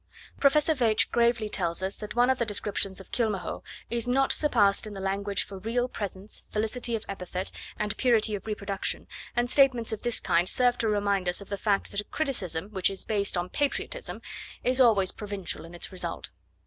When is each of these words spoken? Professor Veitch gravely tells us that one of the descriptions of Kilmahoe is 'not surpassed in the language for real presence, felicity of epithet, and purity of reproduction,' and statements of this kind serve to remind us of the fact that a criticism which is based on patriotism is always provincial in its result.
Professor 0.39 0.73
Veitch 0.73 1.11
gravely 1.11 1.47
tells 1.47 1.83
us 1.83 1.95
that 1.97 2.15
one 2.15 2.31
of 2.31 2.39
the 2.39 2.43
descriptions 2.45 2.99
of 2.99 3.11
Kilmahoe 3.11 3.63
is 3.87 4.07
'not 4.07 4.31
surpassed 4.31 4.87
in 4.87 4.95
the 4.95 4.99
language 4.99 5.43
for 5.43 5.59
real 5.59 5.87
presence, 5.87 6.41
felicity 6.49 6.95
of 6.95 7.05
epithet, 7.07 7.51
and 7.77 7.95
purity 7.97 8.33
of 8.33 8.47
reproduction,' 8.47 9.05
and 9.35 9.47
statements 9.47 9.93
of 9.93 10.01
this 10.01 10.19
kind 10.19 10.49
serve 10.49 10.75
to 10.79 10.87
remind 10.87 11.29
us 11.29 11.39
of 11.39 11.49
the 11.49 11.55
fact 11.55 11.91
that 11.91 12.01
a 12.01 12.05
criticism 12.05 12.69
which 12.69 12.89
is 12.89 13.05
based 13.05 13.37
on 13.37 13.47
patriotism 13.47 14.23
is 14.63 14.81
always 14.81 15.11
provincial 15.11 15.65
in 15.65 15.75
its 15.75 15.91
result. 15.91 16.31